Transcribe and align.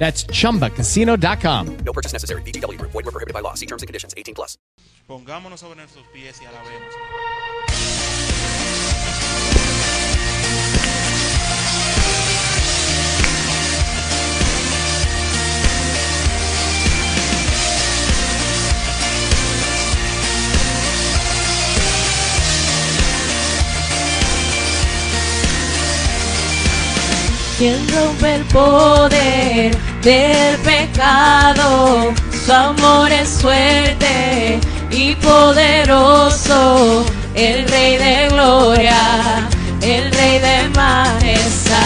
That's 0.00 0.24
chumbacasino.com. 0.24 1.76
No 1.84 1.92
purchase 1.92 2.14
necessary. 2.14 2.40
VGW 2.42 2.78
Group. 2.78 2.92
Void 2.92 3.04
were 3.04 3.12
prohibited 3.12 3.34
by 3.34 3.40
law. 3.40 3.52
See 3.54 3.66
terms 3.66 3.82
and 3.82 3.86
conditions. 3.86 4.14
18 4.16 4.34
plus. 4.34 4.56
Pongámonos 5.06 5.60
sobre 5.60 5.76
nuestros 5.76 6.06
pies 6.14 6.40
y 6.40 6.46
alabemos. 6.46 6.94
quien 27.58 27.86
rompe 27.90 28.36
el 28.36 28.44
poder 28.44 29.89
del 30.02 30.56
pecado. 30.58 32.14
Su 32.44 32.52
amor 32.52 33.12
es 33.12 33.28
fuerte 33.40 34.60
y 34.90 35.14
poderoso, 35.16 37.04
el 37.34 37.68
Rey 37.68 37.96
de 37.96 38.28
gloria, 38.30 39.48
el 39.82 40.10
Rey 40.12 40.38
de 40.38 40.68
majestad. 40.74 41.80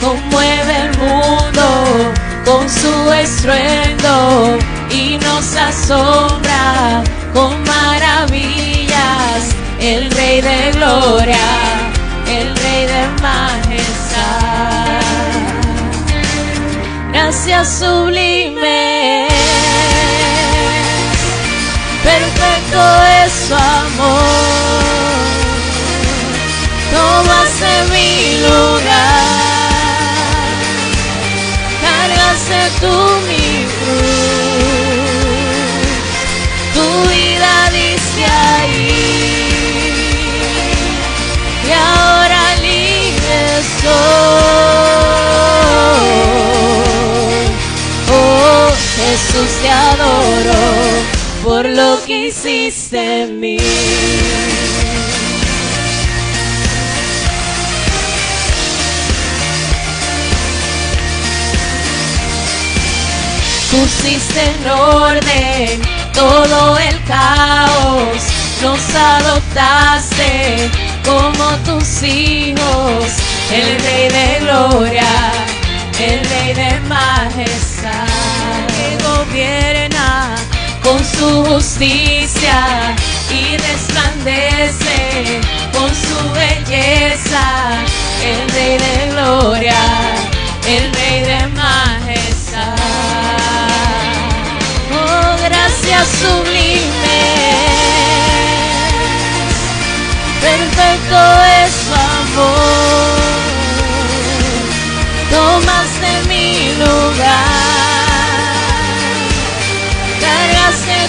Conmueve 0.00 0.76
el 0.82 0.98
mundo 0.98 2.12
con 2.44 2.68
su 2.68 3.12
estruendo 3.12 4.58
y 4.90 5.16
nos 5.18 5.56
asombra 5.56 7.02
con 7.32 7.62
maravillas 7.64 8.84
el 9.80 10.10
Rey 10.10 10.40
de 10.40 10.72
gloria, 10.72 11.33
Gracias 17.64 18.33
Jesús 49.14 49.62
te 49.62 49.70
adoro 49.70 50.58
por 51.44 51.64
lo 51.66 52.02
que 52.04 52.26
hiciste 52.26 53.22
en 53.22 53.38
mí. 53.38 53.58
Pusiste 63.70 64.42
en 64.42 64.68
orden 64.68 65.80
todo 66.12 66.76
el 66.78 67.04
caos, 67.04 68.18
nos 68.62 68.94
adoptaste 68.96 70.70
como 71.04 71.56
tus 71.58 72.02
hijos, 72.02 73.04
el 73.52 73.78
Rey 73.78 74.08
de 74.08 74.38
gloria, 74.40 75.06
el 76.00 76.18
Rey 76.28 76.52
de 76.54 76.80
majestad, 76.88 78.13
gobierna 79.34 80.36
con 80.80 81.04
su 81.04 81.44
justicia 81.44 82.94
y 83.30 83.56
resplandece 83.56 85.40
con 85.72 85.90
su 85.90 86.32
belleza, 86.32 87.82
el 88.22 88.48
Rey 88.50 88.78
de 88.78 89.10
gloria, 89.10 89.74
el 90.68 90.92
Rey 90.94 91.22
de 91.22 91.46
majestad. 91.48 92.76
Oh, 94.92 95.36
gracias 95.42 96.08
sublime 96.20 96.43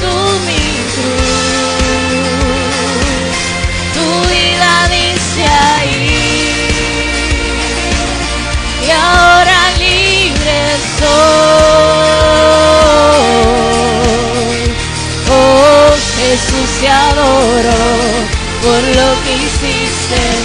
tú 0.00 0.14
mi 0.46 0.66
cruz, 0.92 1.86
tu 3.94 4.06
vida 4.28 4.72
dice 4.88 5.42
ahí, 5.44 6.10
y 8.86 8.88
ahora 8.90 9.58
libre 9.78 10.60
soy. 10.98 11.16
Oh 15.28 15.90
Jesús 16.16 16.68
te 16.80 16.88
adoro 16.88 17.80
por 18.62 18.82
lo 18.98 19.08
que 19.24 19.32
hiciste 19.36 20.16
en 20.16 20.44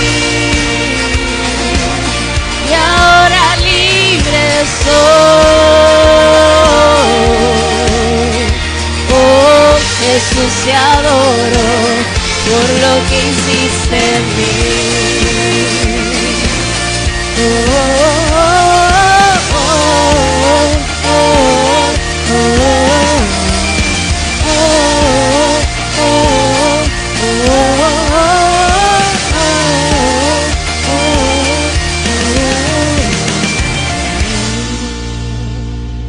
Y 2.69 2.73
ahora 2.75 3.44
libre 3.56 4.44
soy. 4.85 5.31
Jesús 10.43 10.65
te 10.65 10.73
adoro 10.73 11.61
por 12.49 12.69
lo 12.81 12.93
que 13.09 13.17
hiciste 13.29 13.99
en 14.17 14.25
mí. 14.37 14.43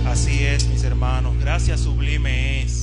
Así 0.10 0.46
es, 0.46 0.68
mis 0.68 0.84
hermanos. 0.84 1.34
Gracias 1.40 1.82
sublime 1.82 2.64
es. 2.64 2.83